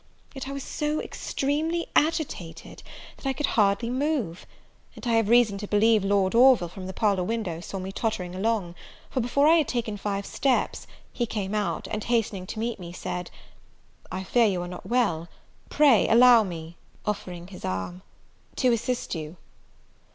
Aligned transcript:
Yet 0.33 0.47
I 0.49 0.51
was 0.51 0.63
so 0.63 0.99
extremely 0.99 1.85
agitated, 1.95 2.81
that 3.17 3.27
I 3.27 3.33
could 3.33 3.45
hardly 3.45 3.91
move; 3.91 4.47
and 4.95 5.05
I 5.05 5.11
have 5.11 5.29
reason 5.29 5.59
to 5.59 5.67
believe 5.67 6.03
Lord 6.03 6.33
Orville, 6.33 6.69
from 6.69 6.87
the 6.87 6.91
parlour 6.91 7.23
window, 7.23 7.59
saw 7.59 7.77
me 7.77 7.91
tottering 7.91 8.33
along; 8.33 8.73
for, 9.11 9.19
before 9.19 9.47
I 9.47 9.57
had 9.57 9.67
taken 9.67 9.97
five 9.97 10.25
steps, 10.25 10.87
he 11.13 11.27
came 11.27 11.53
out, 11.53 11.87
and, 11.87 12.03
hastening 12.03 12.47
to 12.47 12.57
meet 12.59 12.79
me, 12.79 12.91
said, 12.91 13.29
"I 14.11 14.23
fear 14.23 14.47
you 14.47 14.63
are 14.63 14.67
not 14.67 14.87
well; 14.89 15.27
pray, 15.69 16.09
allow 16.09 16.41
me 16.43 16.77
(offering 17.05 17.45
his 17.49 17.63
arm) 17.63 18.01
to 18.55 18.71
assist 18.73 19.13
you." 19.13 19.35